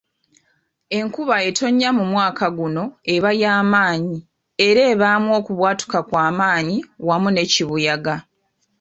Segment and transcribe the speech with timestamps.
[0.99, 2.83] Enkuba etonnya mu mwaka guno
[3.15, 4.17] eba yamaanyi
[4.67, 6.77] era ebaamu okubwatuka kwamaanyi
[7.07, 8.15] wamu ne kibuyaga.